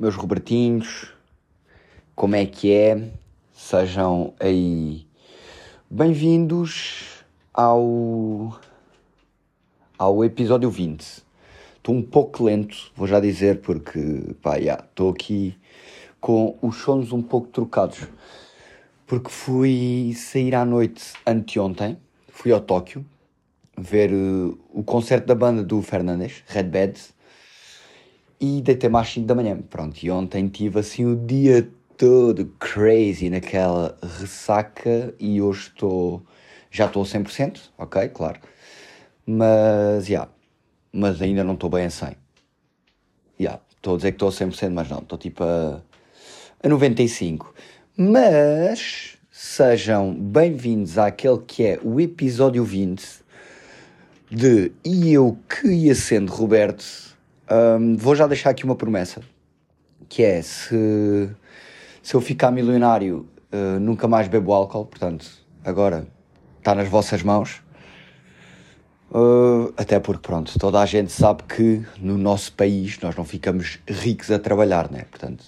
[0.00, 1.12] meus Robertinhos,
[2.16, 3.10] como é que é?
[3.52, 5.06] Sejam aí
[5.90, 7.22] bem-vindos
[7.52, 8.58] ao,
[9.98, 11.02] ao episódio 20.
[11.76, 15.54] Estou um pouco lento, vou já dizer, porque pá, estou aqui
[16.18, 18.08] com os sons um pouco trocados.
[19.06, 21.98] Porque fui sair à noite anteontem,
[22.28, 23.04] fui ao Tóquio
[23.76, 26.98] ver uh, o concerto da banda do Fernandes, Red Bad,
[28.40, 29.60] e deitei-me às 5 da manhã.
[29.68, 36.22] Pronto, e ontem tive assim o dia todo crazy naquela ressaca e hoje estou.
[36.70, 38.40] Já estou a 100%, ok, claro.
[39.26, 40.12] Mas, já.
[40.12, 40.32] Yeah,
[40.92, 42.08] mas ainda não estou bem a 100.
[42.08, 42.16] Já.
[43.38, 44.98] Yeah, estou a dizer que estou a 100%, mas não.
[44.98, 45.82] Estou tipo a,
[46.62, 47.44] a 95%.
[47.96, 53.04] Mas sejam bem-vindos àquele que é o episódio 20
[54.30, 57.09] de E eu que ia sendo Roberto
[57.50, 59.22] um, vou já deixar aqui uma promessa,
[60.08, 61.30] que é se,
[62.02, 65.26] se eu ficar milionário, uh, nunca mais bebo álcool, portanto,
[65.64, 66.06] agora
[66.58, 67.62] está nas vossas mãos.
[69.10, 73.80] Uh, até porque, pronto, toda a gente sabe que no nosso país nós não ficamos
[73.88, 75.04] ricos a trabalhar, né?
[75.10, 75.44] Portanto,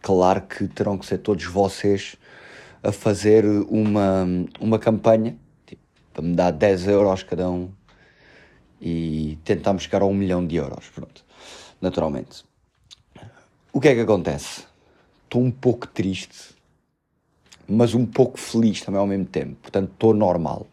[0.00, 2.14] claro que terão que ser todos vocês
[2.80, 4.24] a fazer uma,
[4.60, 5.82] uma campanha tipo,
[6.12, 7.70] para me dar 10 euros cada um
[8.82, 10.88] e tentarmos chegar a um milhão de euros.
[10.94, 11.24] Pronto
[11.82, 12.44] naturalmente.
[13.72, 14.62] O que é que acontece?
[15.24, 16.54] Estou um pouco triste,
[17.68, 19.56] mas um pouco feliz também ao mesmo tempo.
[19.60, 20.66] Portanto, estou normal.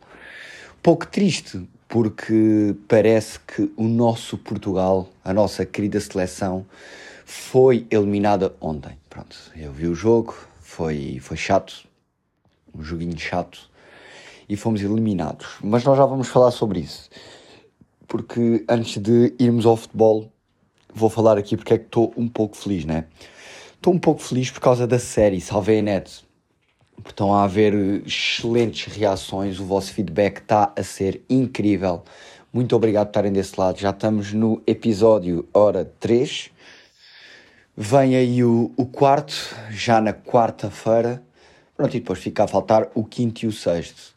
[0.83, 6.65] Pouco triste, porque parece que o nosso Portugal, a nossa querida seleção,
[7.25, 8.97] foi eliminada ontem.
[9.09, 11.87] Pronto, eu vi o jogo, foi, foi chato,
[12.75, 13.69] um joguinho chato,
[14.47, 15.57] e fomos eliminados.
[15.61, 17.09] Mas nós já vamos falar sobre isso.
[18.09, 20.33] Porque antes de irmos ao futebol,
[20.93, 23.05] vou falar aqui porque é que estou um pouco feliz, né?
[23.75, 26.25] Estou um pouco feliz por causa da série Salvei a Net.
[27.07, 27.73] Estão a haver
[28.05, 32.03] excelentes reações, o vosso feedback está a ser incrível.
[32.51, 33.79] Muito obrigado por estarem desse lado.
[33.79, 36.49] Já estamos no episódio hora 3.
[37.77, 41.23] Vem aí o, o quarto, já na quarta-feira.
[41.77, 44.15] Pronto, e depois fica a faltar o quinto e o sexto.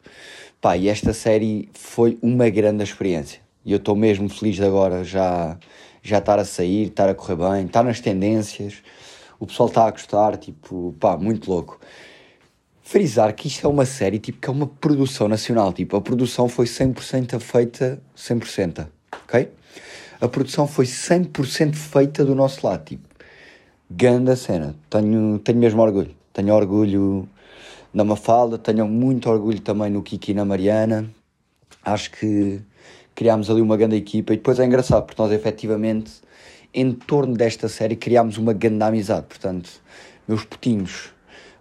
[0.59, 3.42] Pá, e esta série foi uma grande experiência.
[3.65, 5.57] E eu estou mesmo feliz de agora já
[6.03, 8.83] já estar a sair, estar a correr bem, estar nas tendências,
[9.39, 11.79] o pessoal está a gostar, tipo, pá, muito louco.
[12.81, 16.49] Frisar que isto é uma série, tipo, que é uma produção nacional, tipo, a produção
[16.49, 18.87] foi 100% feita, 100%,
[19.23, 19.49] ok?
[20.19, 23.07] A produção foi 100% feita do nosso lado, tipo,
[23.89, 27.29] ganda cena, tenho, tenho mesmo orgulho, tenho orgulho
[27.93, 31.09] na Mafalda, tenho muito orgulho também no Kiki e na Mariana,
[31.85, 32.61] acho que
[33.15, 36.11] criámos ali uma grande equipa e depois é engraçado porque nós efetivamente
[36.73, 39.69] em torno desta série criámos uma grande amizade, portanto,
[40.27, 41.13] meus putinhos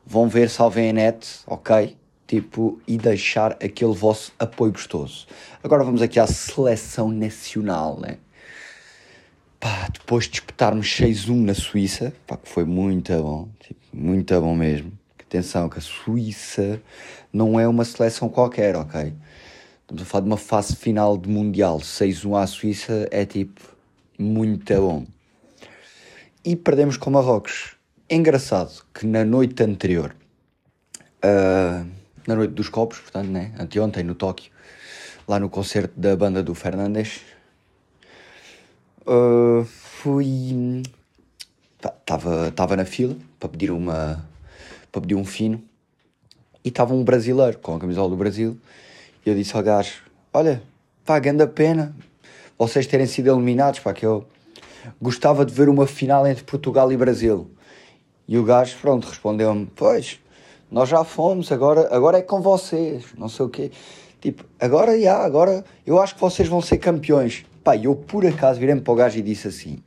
[0.06, 1.96] vão ver Salvem a Net, ok?
[2.26, 5.26] Tipo, e deixar aquele vosso apoio gostoso.
[5.62, 8.16] Agora vamos aqui à seleção nacional, né?
[9.60, 14.56] Pá, depois de disputarmos 6-1 na Suíça, pá, que foi muito bom, tipo, muito bom
[14.56, 14.92] mesmo.
[15.20, 16.82] Atenção, que a Suíça
[17.32, 19.14] não é uma seleção qualquer, ok?
[19.92, 21.78] Estamos a falar de uma fase final de Mundial.
[21.78, 23.60] 6-1 à Suíça é tipo
[24.19, 25.04] muito bom.
[26.42, 27.76] E perdemos com Marrocos.
[28.08, 30.16] É engraçado que na noite anterior,
[31.22, 31.86] uh,
[32.26, 34.50] na noite dos copos, portanto, né, anteontem no Tóquio,
[35.28, 37.20] lá no concerto da banda do Fernandes,
[39.06, 40.82] uh, fui.
[41.78, 44.26] Estava na fila para pedir uma
[44.91, 45.62] para pedir um fino
[46.64, 48.59] e estava um brasileiro com a camisola do Brasil
[49.25, 50.03] e eu disse ao gajo:
[50.33, 50.62] Olha,
[51.05, 51.94] pá, grande pena
[52.59, 54.27] vocês terem sido eliminados, pá, que eu
[55.00, 57.50] gostava de ver uma final entre Portugal e Brasil.
[58.27, 60.21] E o gajo, pronto, respondeu-me: Pois,
[60.71, 63.71] nós já fomos, agora, agora é com vocês, não sei o quê.
[64.21, 67.44] Tipo, agora já, agora eu acho que vocês vão ser campeões.
[67.65, 69.78] Pá, eu por acaso virei-me para o gajo e disse assim: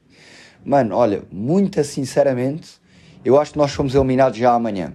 [0.64, 2.80] Mano, olha, muito sinceramente,
[3.24, 4.94] eu acho que nós fomos eliminados já amanhã.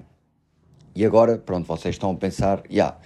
[0.94, 2.70] E agora, pronto, vocês estão a pensar: Já.
[2.70, 2.96] Yeah,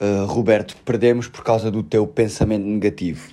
[0.00, 3.28] uh, Roberto, perdemos por causa do teu pensamento negativo.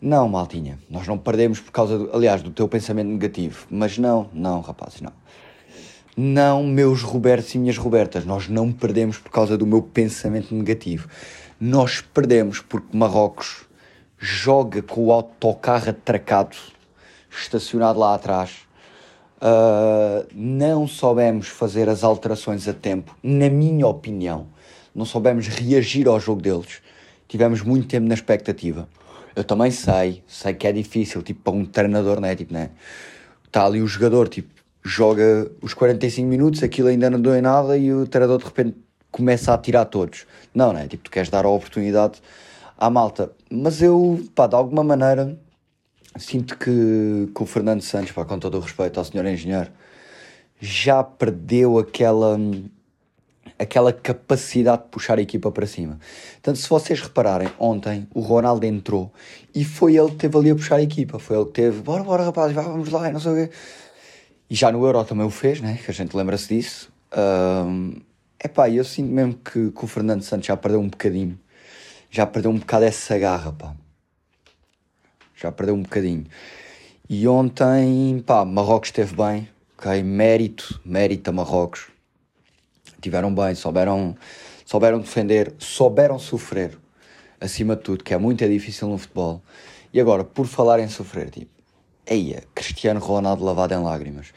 [0.00, 3.66] Não, maltinha, nós não perdemos por causa, do, aliás, do teu pensamento negativo.
[3.68, 5.12] Mas não, não, rapazes, não.
[6.16, 11.08] Não, meus Robertos e minhas Robertas, nós não perdemos por causa do meu pensamento negativo.
[11.60, 13.66] Nós perdemos porque Marrocos
[14.18, 16.56] joga com o autocarro atracado,
[17.30, 18.66] estacionado lá atrás.
[19.40, 24.46] Uh, não soubemos fazer as alterações a tempo, na minha opinião
[24.98, 26.82] não soubemos reagir ao jogo deles.
[27.28, 28.88] Tivemos muito tempo na expectativa.
[29.36, 32.34] Eu também sei, sei que é difícil, tipo, para um treinador, né?
[32.34, 32.70] Tipo, né?
[33.46, 34.48] Está ali o jogador, tipo,
[34.82, 38.76] joga os 45 minutos, aquilo ainda não deu em nada e o treinador de repente
[39.12, 40.26] começa a tirar todos.
[40.52, 40.88] Não, não é?
[40.88, 42.20] Tipo, tu queres dar a oportunidade
[42.76, 43.30] à malta.
[43.48, 45.38] Mas eu, pá, de alguma maneira,
[46.18, 49.70] sinto que, que o Fernando Santos, pá, com todo o respeito ao senhor engenheiro,
[50.60, 52.36] já perdeu aquela
[53.58, 55.98] aquela capacidade de puxar a equipa para cima.
[56.34, 59.12] Portanto, se vocês repararem, ontem o Ronaldo entrou
[59.54, 61.18] e foi ele que teve ali a puxar a equipa.
[61.18, 63.50] Foi ele que teve, bora, bora, rapaz, vamos lá, não sei o quê.
[64.48, 65.78] E já no Euro também o fez, né?
[65.84, 66.90] Que a gente lembra-se disso.
[67.16, 68.00] Um,
[68.42, 71.38] epá, eu sinto mesmo que, que o Fernando Santos já perdeu um bocadinho.
[72.10, 73.74] Já perdeu um bocado essa garra, pá.
[75.34, 76.24] Já perdeu um bocadinho.
[77.10, 80.02] E ontem, pá, Marrocos esteve bem, ok?
[80.02, 81.88] Mérito, mérito a Marrocos
[83.00, 84.16] tiveram bem, souberam,
[84.64, 86.78] souberam defender, souberam sofrer,
[87.40, 89.42] acima de tudo, que é muito difícil no futebol.
[89.92, 91.50] E agora, por falar em sofrer, tipo,
[92.06, 94.32] eia, Cristiano Ronaldo lavado em lágrimas.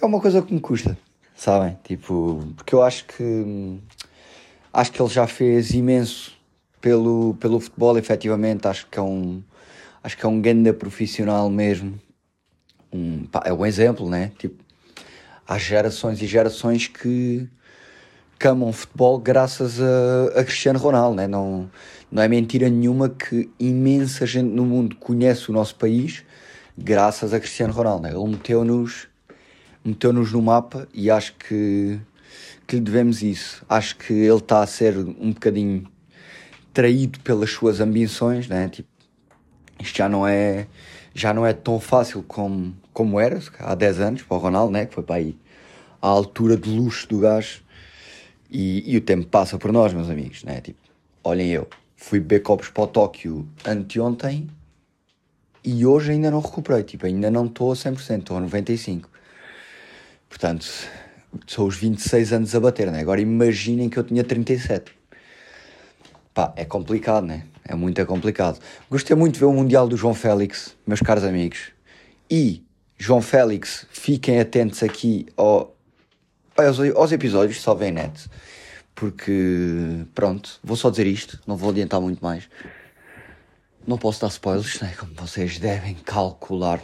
[0.00, 0.96] É uma coisa que me custa,
[1.34, 1.78] sabem?
[1.84, 3.80] Tipo, porque eu acho que
[4.72, 6.32] acho que ele já fez imenso
[6.80, 9.42] pelo, pelo futebol, efetivamente, acho que é um
[10.02, 12.00] acho que é um grande profissional mesmo.
[12.92, 14.32] Um, pá, é um exemplo, né?
[14.38, 14.64] Tipo,
[15.46, 17.48] há gerações e gerações que
[18.40, 21.28] que amam futebol graças a, a Cristiano Ronaldo, né?
[21.28, 21.70] não,
[22.10, 26.24] não é mentira nenhuma que imensa gente no mundo conhece o nosso país
[26.76, 28.04] graças a Cristiano Ronaldo.
[28.04, 28.14] Né?
[28.14, 29.08] Ele meteu-nos
[29.84, 32.00] meteu-nos no mapa e acho que,
[32.66, 33.62] que lhe devemos isso.
[33.68, 35.86] Acho que ele está a ser um bocadinho
[36.72, 38.70] traído pelas suas ambições, né?
[38.70, 38.88] Tipo,
[39.78, 40.66] isto já não é
[41.12, 44.86] já não é tão fácil como, como era há 10 anos para o Ronaldo, né?
[44.86, 45.36] que foi para aí
[46.00, 47.62] à altura de luxo do gajo
[48.50, 50.60] e, e, o tempo passa por nós, meus amigos, né?
[50.60, 50.78] Tipo,
[51.22, 54.48] olhem eu, fui beber copos para o Tóquio anteontem
[55.62, 59.04] e hoje ainda não recuperei, tipo, ainda não estou a 100%, estou a 95%.
[60.28, 60.66] Portanto,
[61.46, 63.00] sou os 26 anos a bater, né?
[63.00, 64.92] Agora imaginem que eu tinha 37.
[66.32, 67.44] Pá, é complicado, né?
[67.64, 68.58] É muito complicado.
[68.88, 71.72] Gostei muito de ver o Mundial do João Félix, meus caros amigos.
[72.30, 72.64] E,
[72.96, 75.76] João Félix, fiquem atentos aqui ao,
[76.66, 78.28] aos, aos episódios, só vem net.
[78.94, 82.48] Porque, pronto, vou só dizer isto, não vou adiantar muito mais.
[83.86, 86.82] Não posso dar spoilers, né, como vocês devem calcular.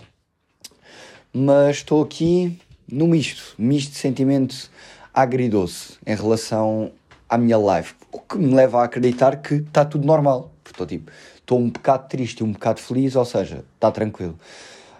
[1.33, 2.59] Mas estou aqui
[2.91, 4.71] no misto, misto de sentimento
[5.13, 6.93] agridoce em relação
[7.29, 7.93] à minha live.
[8.13, 10.53] O que me leva a acreditar que está tudo normal.
[10.65, 14.39] Estou tipo, estou um bocado triste e um bocado feliz, ou seja, está tranquilo.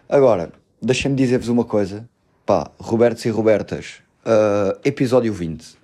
[0.09, 2.09] Agora, deixem-me dizer-vos uma coisa.
[2.45, 5.79] Pá, Robertos e Robertas, uh, episódio 20.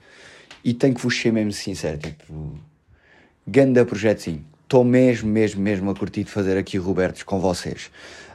[0.65, 2.59] E tenho que vos ser mesmo sincero, tipo,
[3.47, 4.45] ganda projetinho.
[4.63, 7.91] Estou mesmo, mesmo, mesmo a curtir de fazer aqui Robertos com vocês.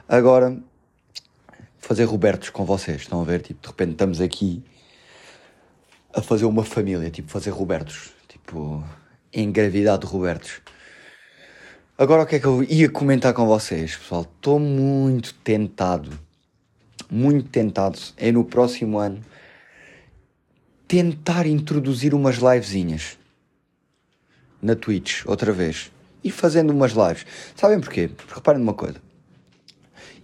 [0.08, 0.56] Agora,
[1.78, 3.42] fazer Robertos com vocês, estão a ver?
[3.42, 4.62] Tipo, de repente estamos aqui
[6.14, 8.12] a fazer uma família, tipo, fazer Robertos.
[8.28, 8.84] Tipo,
[9.32, 10.60] engravidar de Robertos.
[11.96, 14.22] Agora o que é que eu ia comentar com vocês, pessoal?
[14.22, 16.10] Estou muito tentado,
[17.10, 19.20] muito tentado é no próximo ano
[20.88, 23.18] tentar introduzir umas livezinhas
[24.60, 25.92] na Twitch, outra vez.
[26.24, 27.26] E fazendo umas lives.
[27.54, 28.08] Sabem porquê?
[28.08, 28.96] Porque reparem numa coisa.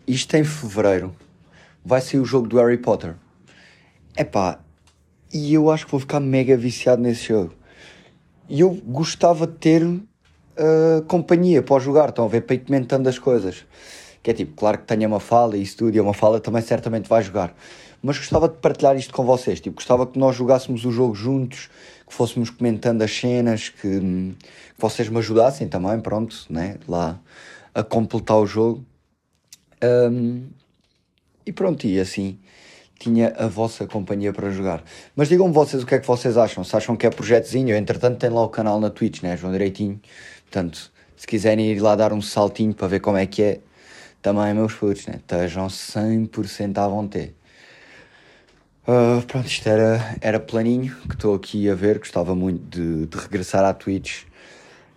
[0.09, 1.15] Isto em fevereiro
[1.85, 3.15] vai ser o jogo do Harry Potter.
[4.17, 4.59] Epá,
[5.33, 7.55] e eu acho que vou ficar mega viciado nesse jogo.
[8.49, 10.03] E eu gostava de ter uh,
[11.07, 13.67] companhia para jogar, estão a ver, para ir comentando as coisas.
[14.23, 16.63] Que é tipo, claro que tenha uma fala e isso tudo, e uma fala também
[16.63, 17.55] certamente vai jogar
[18.05, 19.63] mas gostava de partilhar isto com vocês.
[19.63, 21.71] Tipo, gostava que nós jogássemos o jogo juntos,
[22.07, 24.37] que fôssemos comentando as cenas, que, que
[24.77, 26.77] vocês me ajudassem também, pronto, né?
[26.87, 27.19] Lá
[27.75, 28.85] a completar o jogo.
[29.83, 30.49] Um,
[31.47, 32.39] e pronto, e assim
[32.99, 34.85] tinha a vossa companhia para jogar.
[35.17, 36.63] Mas digam-me vocês o que é que vocês acham.
[36.63, 39.35] Se acham que é projetozinho, eu, entretanto tem lá o canal na Twitch, né?
[39.35, 39.99] João Direitinho.
[40.43, 43.61] Portanto, se quiserem ir lá dar um saltinho para ver como é que é,
[44.21, 45.15] também meus putos, né?
[45.17, 47.35] Estejam 100% à vontade.
[48.87, 51.99] Uh, pronto, isto era, era planinho que estou aqui a ver.
[51.99, 54.25] Gostava muito de, de regressar à Twitch.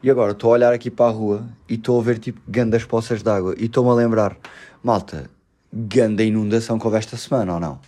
[0.04, 2.84] E agora estou a olhar aqui para a rua e estou a ver tipo gandas
[2.84, 3.56] poças de água.
[3.58, 4.38] E estou-me a lembrar,
[4.84, 5.30] malta,
[5.74, 7.80] ganda inundação que houve esta semana ou não?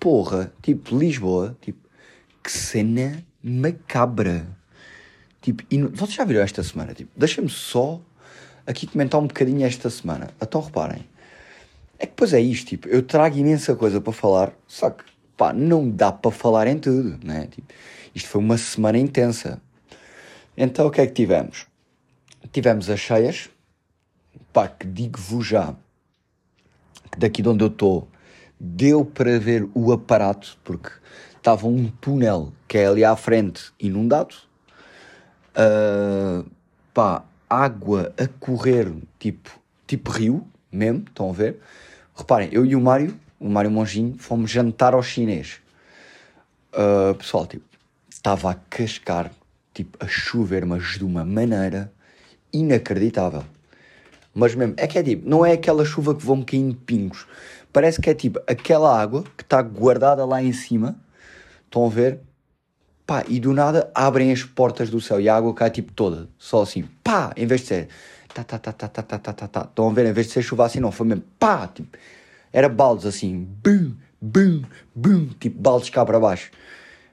[0.00, 1.86] Porra, tipo Lisboa, tipo,
[2.42, 4.46] que cena macabra.
[5.40, 5.90] Tipo, inu...
[5.90, 6.94] vocês já viram esta semana?
[6.94, 8.00] Tipo, deixa-me só
[8.66, 10.30] aqui comentar um bocadinho esta semana.
[10.40, 11.06] Então reparem.
[11.98, 15.04] É que depois é isto, tipo, eu trago imensa coisa para falar, só que,
[15.36, 17.46] pá, não dá para falar em tudo, né?
[17.50, 17.72] Tipo,
[18.14, 19.60] isto foi uma semana intensa.
[20.56, 21.66] Então o que é que tivemos?
[22.52, 23.48] Tivemos as cheias,
[24.52, 25.74] pá, que digo-vos já,
[27.10, 28.08] que daqui de onde eu estou,
[28.58, 30.90] deu para ver o aparato, porque
[31.36, 34.34] estava um túnel que é ali à frente inundado,
[35.56, 36.48] uh,
[36.92, 39.50] pá, água a correr, tipo,
[39.86, 41.60] tipo rio, mesmo, estão a ver?
[42.14, 45.60] Reparem, eu e o Mário, o Mário Monginho, fomos jantar ao chinês.
[46.72, 47.64] Uh, pessoal, tipo,
[48.08, 49.30] estava a cascar,
[49.72, 51.92] tipo, a chover, mas de uma maneira
[52.52, 53.44] inacreditável.
[54.34, 57.26] Mas mesmo, é que é tipo, não é aquela chuva que vão caindo pingos.
[57.72, 60.96] Parece que é tipo aquela água que está guardada lá em cima.
[61.64, 62.20] Estão a ver?
[63.06, 66.28] Pá, e do nada abrem as portas do céu e a água cai tipo toda.
[66.38, 67.88] Só assim, pá, em vez de ser
[68.44, 69.60] tá, tá, tá, tá, tá, tá, tá, tá, tá.
[69.62, 70.06] Estão a ver?
[70.06, 71.96] Em vez de ser chuva assim, não, foi mesmo pá, tipo,
[72.52, 74.62] era baldes assim, bum, bum,
[74.94, 76.50] bum, tipo baldes cá para baixo.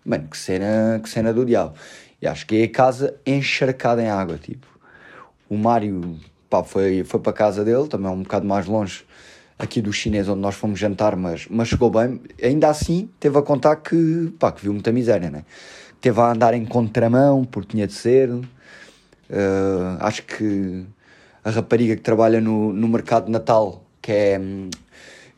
[0.05, 1.75] Mano, que cena, que cena do diabo.
[2.21, 4.67] E acho que é a casa encharcada em água, tipo.
[5.49, 9.05] O Mário, pá, foi, foi para a casa dele, também um bocado mais longe
[9.57, 12.21] aqui do chinês onde nós fomos jantar, mas, mas chegou bem.
[12.41, 15.45] Ainda assim, teve a contar que, pá, que viu muita miséria, né?
[16.01, 18.29] Teve a andar em contramão, porque tinha de ser.
[18.29, 18.43] Uh,
[19.99, 20.85] acho que
[21.43, 24.41] a rapariga que trabalha no, no mercado de Natal, que é,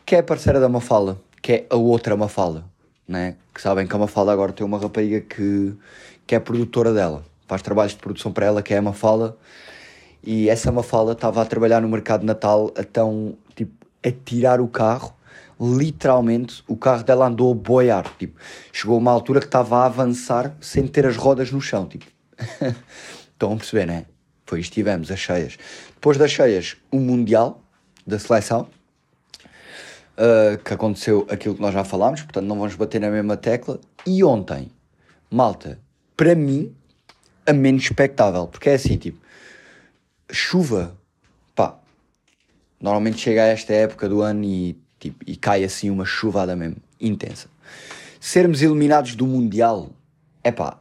[0.05, 2.65] que é parceira da Mafala, que é a outra Mafala,
[3.07, 3.35] né?
[3.53, 5.73] Que sabem que a Mafala agora tem uma rapariga que,
[6.27, 9.37] que é produtora dela, faz trabalhos de produção para ela, que é a Mafala.
[10.23, 14.67] E essa Mafala estava a trabalhar no mercado de Natal, então, tipo, a tirar o
[14.67, 15.13] carro,
[15.59, 18.39] literalmente o carro dela andou a boiar, tipo,
[18.71, 22.05] chegou a uma altura que estava a avançar sem ter as rodas no chão, tipo.
[23.33, 24.05] Estão a perceber, né?
[24.53, 25.57] Isto tivemos, as cheias.
[25.95, 27.61] Depois das cheias, o Mundial
[28.05, 28.69] da seleção,
[30.15, 33.79] uh, que aconteceu aquilo que nós já falámos, portanto não vamos bater na mesma tecla.
[34.05, 34.69] E ontem,
[35.31, 35.79] malta,
[36.15, 36.73] para mim,
[37.45, 39.17] a menos expectável, porque é assim, tipo,
[40.31, 40.95] chuva,
[41.55, 41.77] pá,
[42.79, 46.77] normalmente chega a esta época do ano e, tipo, e cai assim uma chuvada mesmo,
[46.99, 47.47] intensa.
[48.19, 49.89] Sermos eliminados do Mundial,
[50.43, 50.77] é pá,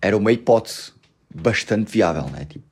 [0.00, 0.92] era uma hipótese
[1.34, 2.44] bastante viável, né?
[2.44, 2.64] Tipo,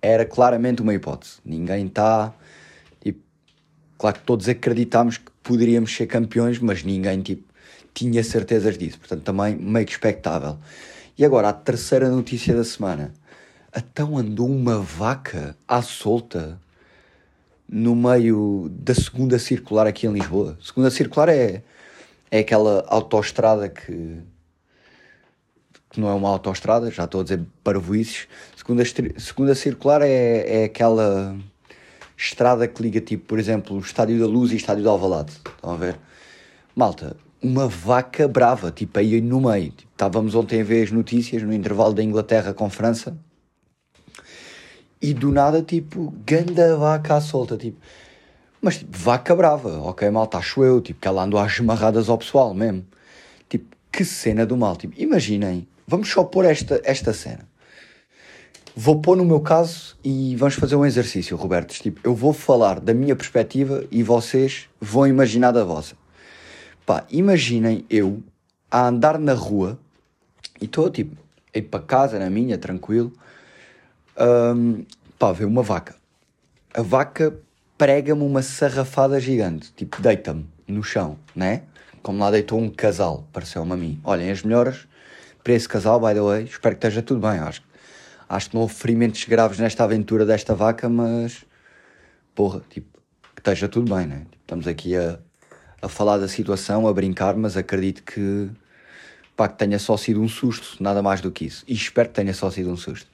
[0.00, 1.38] era claramente uma hipótese.
[1.44, 2.34] Ninguém está.
[3.00, 3.20] Tipo,
[3.98, 7.44] claro que todos acreditámos que poderíamos ser campeões, mas ninguém tipo,
[7.94, 8.98] tinha certezas disso.
[8.98, 10.58] Portanto, também meio que expectável.
[11.16, 13.12] E agora, a terceira notícia da semana.
[13.76, 16.60] Então andou uma vaca à solta
[17.68, 20.56] no meio da segunda circular aqui em Lisboa.
[20.62, 21.62] Segunda circular é,
[22.30, 24.18] é aquela autoestrada que
[25.94, 28.26] que não é uma autoestrada, já estou a dizer parvoices.
[28.56, 28.82] Segunda,
[29.16, 31.36] segunda circular é, é aquela
[32.16, 35.32] estrada que liga, tipo, por exemplo, o Estádio da Luz e o Estádio de Alvalade.
[35.32, 35.96] Estão a ver?
[36.74, 39.70] Malta, uma vaca brava, tipo, aí no meio.
[39.70, 43.16] Tipo, estávamos ontem a ver as notícias no intervalo da Inglaterra com França
[45.00, 47.78] e do nada, tipo, ganda vaca à solta, tipo.
[48.60, 52.18] Mas, tipo, vaca brava, ok, malta, acho eu, tipo, que ela andou às amarradas ao
[52.18, 52.84] pessoal mesmo.
[53.48, 57.46] Tipo, que cena do mal, tipo, imaginem Vamos só pôr esta, esta cena.
[58.76, 61.72] Vou pôr no meu caso e vamos fazer um exercício, Roberto.
[61.74, 65.94] Tipo, eu vou falar da minha perspectiva e vocês vão imaginar da vossa.
[66.84, 68.22] Pá, imaginem eu
[68.70, 69.78] a andar na rua
[70.60, 71.16] e estou tipo,
[71.54, 73.12] a ir para casa, na minha, tranquilo.
[74.18, 74.84] Um,
[75.18, 75.94] pá, ver uma vaca.
[76.74, 77.38] A vaca
[77.78, 81.62] prega-me uma sarrafada gigante, tipo, deita-me no chão, né?
[82.02, 84.00] Como lá deitou um casal, pareceu-me a mim.
[84.02, 84.86] Olhem, as melhoras
[85.44, 86.44] para esse casal, by the way.
[86.44, 87.38] Espero que esteja tudo bem.
[87.38, 87.62] Acho,
[88.26, 91.44] acho que não houve ferimentos graves nesta aventura desta vaca, mas
[92.34, 92.98] porra, tipo,
[93.34, 94.20] que esteja tudo bem, né?
[94.30, 95.18] Tipo, estamos aqui a,
[95.82, 98.50] a falar da situação, a brincar, mas acredito que,
[99.36, 101.62] pá, que tenha só sido um susto, nada mais do que isso.
[101.68, 103.12] E espero que tenha só sido um susto.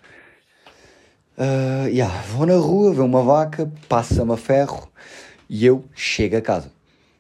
[1.36, 4.90] Uh, yeah, vou na rua, ver uma vaca, passa-me a ferro
[5.48, 6.70] e eu chego a casa.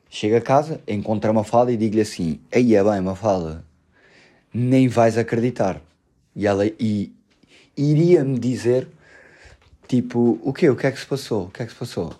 [0.08, 3.64] Chego a casa, encontro uma fala e digo-lhe assim: Aí é bem, fala
[4.52, 5.80] nem vais acreditar.
[6.34, 7.12] E ela e,
[7.76, 8.88] iria-me dizer,
[9.88, 10.68] tipo, o quê?
[10.68, 11.46] O que é que se passou?
[11.46, 12.14] O que é que se passou?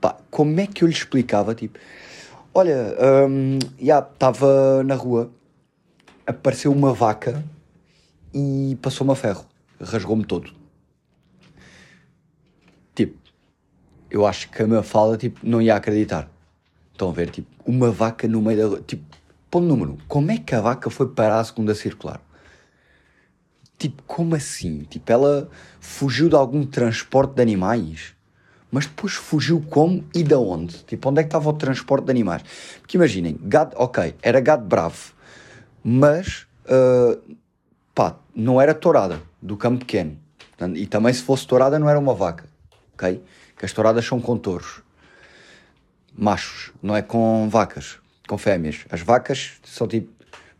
[0.00, 1.78] Pá, como é que eu lhe explicava, tipo,
[2.52, 2.96] olha,
[3.28, 5.30] um, estava na rua,
[6.26, 7.42] apareceu uma vaca
[8.34, 9.46] e passou-me a ferro,
[9.80, 10.52] rasgou-me todo.
[12.94, 13.16] Tipo,
[14.10, 16.28] eu acho que a minha fala, tipo, não ia acreditar.
[16.92, 19.04] Estão a ver, tipo, uma vaca no meio da rua, tipo,
[19.52, 19.98] Ponto número 1.
[20.08, 22.22] Como é que a vaca foi parar a segunda circular?
[23.76, 24.84] Tipo, como assim?
[24.84, 28.14] Tipo, ela fugiu de algum transporte de animais?
[28.70, 30.78] Mas depois fugiu como e de onde?
[30.84, 32.42] Tipo, onde é que estava o transporte de animais?
[32.80, 35.12] Porque imaginem, gado, ok, era gado bravo,
[35.84, 37.36] mas, uh,
[37.94, 40.18] pá, não era tourada, do campo pequeno.
[40.74, 42.46] E também se fosse tourada não era uma vaca,
[42.94, 43.22] ok?
[43.58, 44.80] Que as touradas são com touros.
[46.16, 47.98] machos, não é com vacas,
[48.28, 48.84] com fêmeas.
[48.90, 50.10] As vacas são tipo,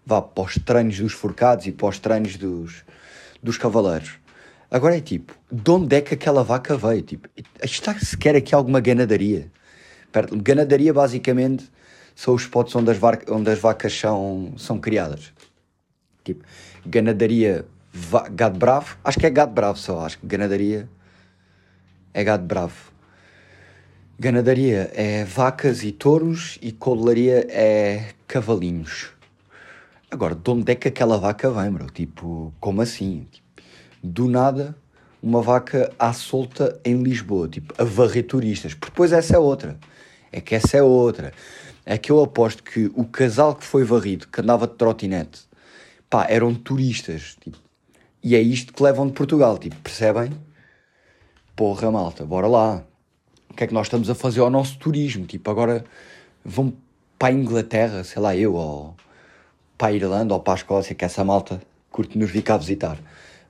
[0.04, 2.84] vá para os treinos dos forcados e para os treinos dos,
[3.42, 4.18] dos cavaleiros.
[4.70, 7.02] Agora é tipo, de onde é que aquela vaca veio?
[7.02, 7.28] Tipo,
[7.62, 9.50] está sequer aqui alguma ganadaria?
[10.42, 11.70] Ganadaria basicamente
[12.14, 15.32] são os spots onde as, onde as vacas são, são criadas.
[16.24, 16.44] Tipo,
[16.86, 17.66] ganadaria
[18.32, 20.88] gado bravo, acho que é gado bravo só, acho que ganadaria
[22.14, 22.91] é gado bravo.
[24.22, 29.10] Ganadaria é vacas e touros e codelaria é cavalinhos.
[30.08, 31.90] Agora, de onde é que aquela vaca vem, bro?
[31.90, 33.26] Tipo, como assim?
[33.32, 33.62] Tipo,
[34.00, 34.76] do nada,
[35.20, 38.74] uma vaca à solta em Lisboa, tipo, a varrer turistas.
[38.74, 39.76] Porque depois essa é outra.
[40.30, 41.32] É que essa é outra.
[41.84, 45.48] É que eu aposto que o casal que foi varrido, que andava de trotinete,
[46.08, 47.36] pá, eram turistas.
[47.40, 47.58] Tipo,
[48.22, 50.30] e é isto que levam de Portugal, tipo, percebem?
[51.56, 52.84] Porra, malta, bora lá
[53.52, 55.26] o que é que nós estamos a fazer ao nosso turismo.
[55.26, 55.84] Tipo, agora
[56.42, 56.72] vão
[57.18, 58.94] para a Inglaterra, sei lá, eu, ou
[59.76, 62.98] para a Irlanda, ou para a Escócia, que essa malta curte nos vir cá visitar.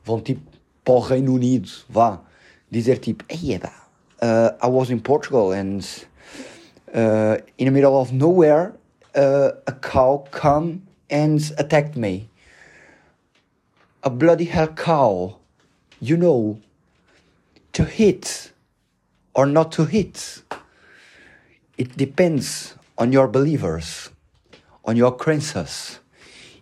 [0.04, 0.42] Vão tipo
[0.84, 2.20] para o Reino Unido, vá,
[2.68, 5.80] dizer tipo, hey, uh, I was in Portugal and
[6.92, 8.72] uh, in the middle of nowhere
[9.14, 12.28] uh, a cow come and attacked me.
[14.02, 15.36] A bloody hell cow,
[16.00, 16.58] you know,
[17.72, 18.50] to hit
[19.34, 20.42] or not to hit.
[21.78, 24.10] It depends on your believers,
[24.84, 26.00] on your crences.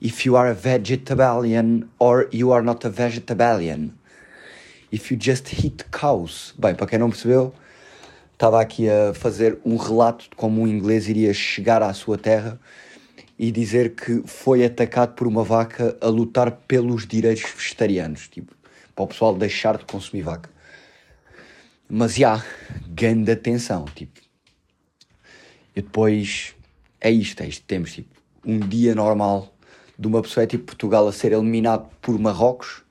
[0.01, 3.99] If you are a vegetarian or you are not a vegetarian.
[4.91, 6.55] If you just hit cows.
[6.59, 7.53] Bem, para quem não percebeu,
[8.33, 12.59] estava aqui a fazer um relato de como um inglês iria chegar à sua terra
[13.39, 18.55] e dizer que foi atacado por uma vaca a lutar pelos direitos vegetarianos, tipo,
[18.95, 20.51] para o pessoal deixar de consumir vaca.
[21.93, 22.45] Mas já,
[22.87, 24.21] grande atenção, tipo.
[25.75, 26.55] E depois
[27.01, 27.65] é isto, é isto.
[27.67, 28.15] Temos tipo
[28.47, 29.53] um dia normal
[29.99, 32.83] de uma pessoa é tipo Portugal a ser eliminado por Marrocos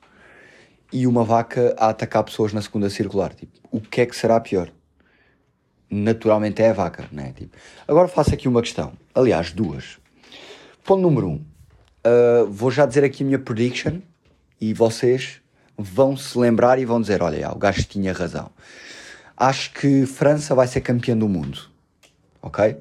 [0.92, 3.34] e uma vaca a atacar pessoas na segunda circular.
[3.34, 4.70] Tipo, o que é que será pior?
[5.90, 7.32] Naturalmente é a vaca, né?
[7.34, 7.56] Tipo,
[7.88, 8.92] agora faço aqui uma questão.
[9.16, 9.98] Aliás, duas.
[10.84, 11.46] Ponto número um.
[12.06, 14.02] Uh, vou já dizer aqui a minha prediction
[14.60, 15.42] e vocês
[15.78, 18.52] vão se lembrar e vão dizer: olha, o gajo tinha razão.
[19.40, 21.62] Acho que França vai ser campeã do mundo.
[22.42, 22.76] Ok?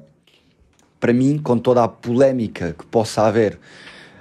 [0.99, 3.57] Para mim, com toda a polémica que possa haver,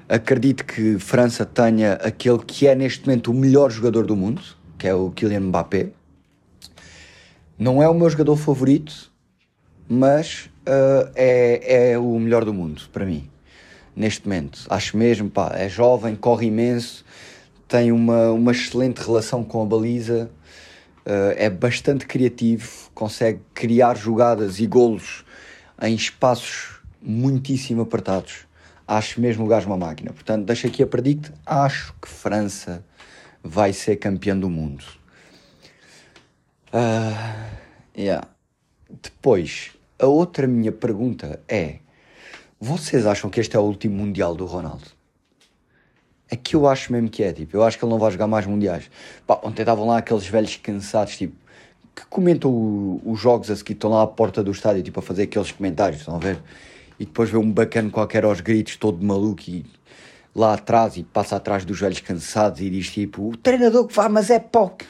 [0.08, 4.40] acredito que França tenha aquele que é neste momento o melhor jogador do mundo,
[4.78, 5.88] que é o Kylian Mbappé.
[7.58, 9.10] Não é o meu jogador favorito,
[9.88, 13.28] mas uh, é, é o melhor do mundo para mim,
[13.96, 14.64] neste momento.
[14.70, 17.04] Acho mesmo, pá, é jovem, corre imenso,
[17.66, 20.30] tem uma, uma excelente relação com a baliza,
[21.08, 25.24] uh, é bastante criativo, consegue criar jogadas e golos
[25.80, 28.46] em espaços muitíssimo apertados.
[28.86, 30.12] Acho mesmo o gajo uma máquina.
[30.12, 31.32] Portanto, deixo aqui a predict.
[31.44, 32.84] Acho que França
[33.42, 34.84] vai ser campeão do mundo.
[36.72, 37.50] Uh,
[37.96, 38.26] yeah.
[39.02, 41.78] Depois, a outra minha pergunta é:
[42.58, 44.97] vocês acham que este é o último Mundial do Ronaldo?
[46.30, 48.26] É que eu acho mesmo que é, tipo, eu acho que ele não vai jogar
[48.26, 48.90] mais mundiais.
[49.26, 51.34] Pá, ontem estavam lá aqueles velhos cansados, tipo,
[51.94, 55.24] que comentam os jogos a seguir, estão lá à porta do estádio, tipo, a fazer
[55.24, 56.38] aqueles comentários, estão a ver?
[57.00, 59.64] E depois vê um bacana qualquer aos gritos, todo maluco, e
[60.34, 64.08] lá atrás, e passa atrás dos velhos cansados e diz, tipo, o treinador que vai,
[64.08, 64.84] mas é POC.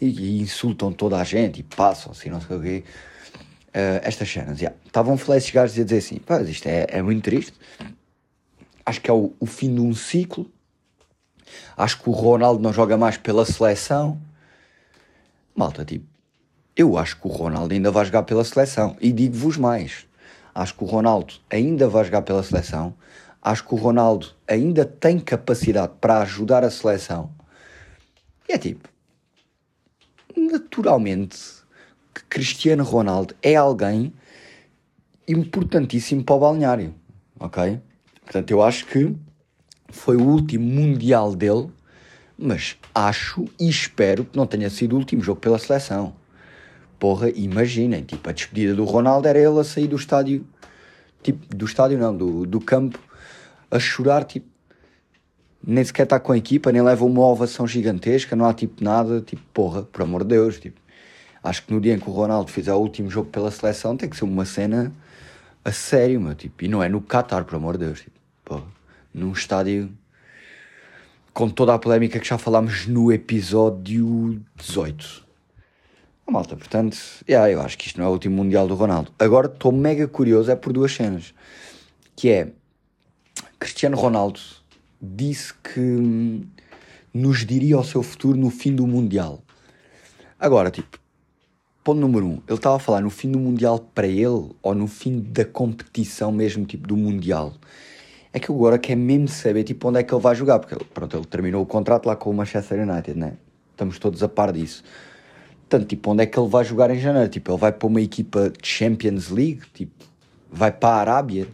[0.00, 2.84] E, e insultam toda a gente, e passam, assim, não sei o quê.
[3.68, 4.76] Uh, estas cenas, yeah.
[4.84, 7.52] Estavam flashes gajos a dizer assim, pá, isto é, é muito triste
[8.84, 10.50] acho que é o, o fim de um ciclo.
[11.76, 14.20] Acho que o Ronaldo não joga mais pela seleção.
[15.54, 16.06] Malta, tipo,
[16.76, 18.96] eu acho que o Ronaldo ainda vai jogar pela seleção.
[19.00, 20.06] E digo-vos mais:
[20.54, 22.94] acho que o Ronaldo ainda vai jogar pela seleção.
[23.40, 27.30] Acho que o Ronaldo ainda tem capacidade para ajudar a seleção.
[28.48, 28.88] E é tipo,
[30.36, 31.38] naturalmente,
[32.14, 34.12] que Cristiano Ronaldo é alguém
[35.26, 36.94] importantíssimo para o balneário,
[37.38, 37.80] ok?
[38.24, 39.14] Portanto, eu acho que
[39.92, 41.68] foi o último Mundial dele,
[42.38, 46.14] mas acho e espero que não tenha sido o último jogo pela seleção.
[46.98, 50.46] Porra, imaginem, tipo, a despedida do Ronaldo era ele a sair do estádio,
[51.22, 52.98] tipo, do estádio não, do, do campo,
[53.70, 54.46] a chorar, tipo,
[55.64, 59.20] nem sequer está com a equipa, nem leva uma ovação gigantesca, não há tipo nada,
[59.20, 60.80] tipo, porra, por amor de Deus, tipo,
[61.42, 64.08] acho que no dia em que o Ronaldo fizer o último jogo pela seleção tem
[64.08, 64.92] que ser uma cena
[65.64, 68.11] a sério, meu, tipo, e não é no Qatar, por amor de Deus, tipo
[69.14, 69.92] num estádio
[71.32, 75.24] com toda a polémica que já falámos no episódio 18.
[76.26, 76.96] Oh, malta, portanto,
[77.28, 79.12] yeah, eu acho que isto não é o último Mundial do Ronaldo.
[79.18, 81.34] Agora estou mega curioso é por duas cenas.
[82.14, 82.52] Que é,
[83.58, 84.40] Cristiano Ronaldo
[85.00, 86.44] disse que hum,
[87.12, 89.42] nos diria o seu futuro no fim do Mundial.
[90.38, 90.98] Agora, tipo,
[91.82, 94.86] ponto número um, ele estava a falar no fim do Mundial para ele ou no
[94.86, 97.54] fim da competição mesmo, tipo, do Mundial.
[98.32, 101.16] É que agora quer mesmo saber, tipo, onde é que ele vai jogar, porque, pronto,
[101.16, 103.34] ele terminou o contrato lá com o Manchester United, né?
[103.72, 104.82] Estamos todos a par disso.
[105.68, 107.28] Portanto, tipo, onde é que ele vai jogar em janeiro?
[107.28, 109.62] Tipo, ele vai para uma equipa de Champions League?
[109.74, 110.04] Tipo,
[110.50, 111.46] vai para a Arábia?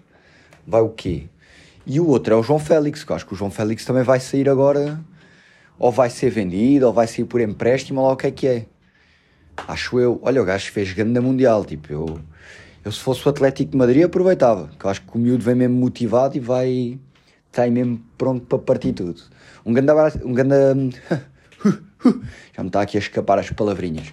[0.67, 1.27] Vai o quê?
[1.87, 4.03] E o outro é o João Félix, que eu acho que o João Félix também
[4.03, 5.01] vai sair agora,
[5.79, 8.47] ou vai ser vendido, ou vai sair por empréstimo, ou lá o que é que
[8.47, 8.67] é.
[9.67, 10.21] Acho eu.
[10.23, 12.21] Olha, o gajo fez grande mundial, tipo, eu,
[12.89, 15.55] eu se fosse o Atlético de Madrid aproveitava, que eu acho que o miúdo vem
[15.55, 16.99] mesmo motivado e vai,
[17.47, 19.21] está mesmo pronto para partir tudo.
[19.65, 20.97] Um grande abraço, um grande...
[22.57, 24.11] Já me está aqui a escapar as palavrinhas.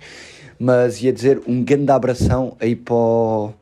[0.59, 3.53] Mas ia dizer um grande abração aí para, o,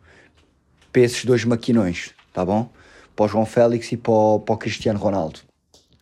[0.91, 2.67] para esses dois maquinões, tá bom?
[3.15, 5.41] Para o João Félix e para o, para o Cristiano Ronaldo.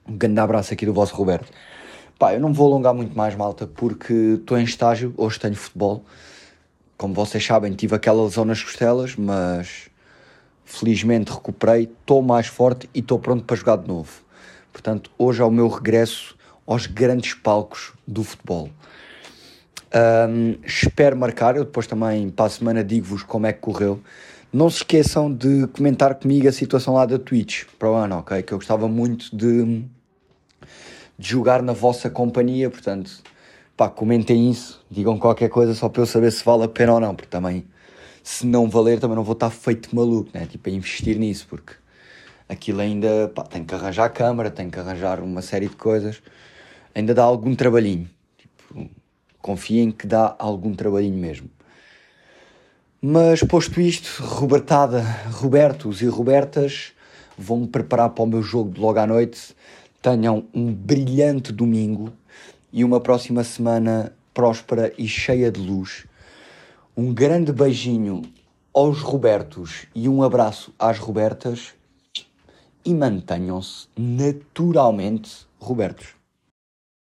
[0.08, 1.52] Um grande abraço aqui do vosso Roberto.
[2.18, 6.06] Pá, eu não vou alongar muito mais, malta, porque estou em estágio, hoje tenho futebol.
[7.02, 9.90] Como vocês sabem, tive aquela lesão nas costelas, mas
[10.64, 14.22] felizmente recuperei, estou mais forte e estou pronto para jogar de novo.
[14.72, 18.70] Portanto, hoje é o meu regresso aos grandes palcos do futebol.
[20.30, 24.00] Um, espero marcar, eu depois também para a semana digo-vos como é que correu.
[24.54, 28.44] Não se esqueçam de comentar comigo a situação lá da Twitch para o ano, ok?
[28.44, 29.84] Que eu gostava muito de
[31.18, 33.24] de jogar na vossa companhia, portanto,
[33.76, 37.00] pá, comentem isso, digam qualquer coisa só para eu saber se vale a pena ou
[37.00, 37.66] não, porque também,
[38.24, 40.46] se não valer, também não vou estar feito maluco, né?
[40.46, 41.74] Tipo, a investir nisso, porque
[42.48, 46.22] aquilo ainda, pá, tem que arranjar câmara, tem que arranjar uma série de coisas,
[46.94, 48.90] ainda dá algum trabalhinho, tipo,
[49.42, 51.50] confiem que dá algum trabalhinho mesmo.
[53.02, 56.92] Mas posto isto, Robertada, Robertos e Robertas
[57.36, 59.56] vão-me preparar para o meu jogo de logo à noite.
[60.04, 62.14] Tenham um brilhante domingo
[62.72, 66.06] e uma próxima semana próspera e cheia de luz.
[66.96, 68.22] Um grande beijinho
[68.74, 71.74] aos Robertos e um abraço às Robertas
[72.86, 76.21] e mantenham-se naturalmente Robertos.